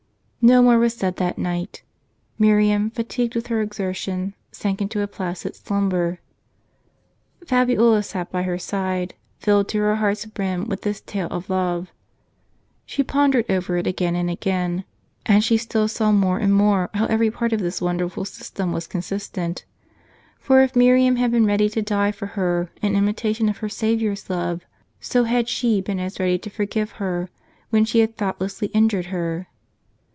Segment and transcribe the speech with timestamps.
[0.51, 1.83] "No more was said that night.
[2.39, 6.17] Miriam, fatigued wdth her exertion, sank into a placid slumber.
[7.45, 11.91] Fabiola sat by her side, filled to her heart's brim with this tale of love.
[12.87, 14.83] She pon dered over it again and again;
[15.27, 18.87] and she still saw more and more how every part of this wonderful system was
[18.87, 19.65] consistent.
[20.39, 24.27] For if Miriam had been ready to die for her, in imitation of her Saviour's
[24.27, 24.65] love,
[24.99, 27.29] so had she been as ready to forgive her,
[27.69, 29.45] when she had thoughtlessly injured her.